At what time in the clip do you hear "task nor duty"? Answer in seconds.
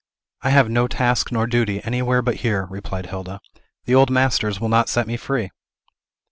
0.87-1.79